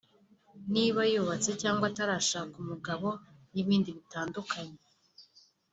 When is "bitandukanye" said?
3.97-4.79